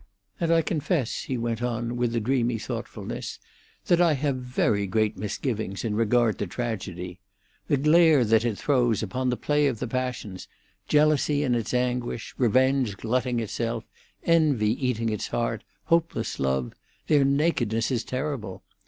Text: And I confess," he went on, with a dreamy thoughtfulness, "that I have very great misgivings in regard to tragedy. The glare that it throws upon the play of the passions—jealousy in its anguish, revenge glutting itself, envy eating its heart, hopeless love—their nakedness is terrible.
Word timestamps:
And 0.39 0.51
I 0.51 0.63
confess," 0.63 1.25
he 1.25 1.37
went 1.37 1.61
on, 1.61 1.95
with 1.95 2.15
a 2.15 2.19
dreamy 2.19 2.57
thoughtfulness, 2.57 3.37
"that 3.85 4.01
I 4.01 4.13
have 4.13 4.35
very 4.37 4.87
great 4.87 5.15
misgivings 5.15 5.85
in 5.85 5.93
regard 5.93 6.39
to 6.39 6.47
tragedy. 6.47 7.19
The 7.67 7.77
glare 7.77 8.25
that 8.25 8.43
it 8.43 8.57
throws 8.57 9.03
upon 9.03 9.29
the 9.29 9.37
play 9.37 9.67
of 9.67 9.77
the 9.77 9.87
passions—jealousy 9.87 11.43
in 11.43 11.53
its 11.53 11.71
anguish, 11.75 12.33
revenge 12.39 12.97
glutting 12.97 13.39
itself, 13.39 13.83
envy 14.23 14.71
eating 14.83 15.09
its 15.09 15.27
heart, 15.27 15.63
hopeless 15.83 16.39
love—their 16.39 17.23
nakedness 17.23 17.91
is 17.91 18.03
terrible. 18.03 18.63